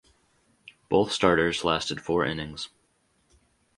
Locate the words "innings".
2.25-2.69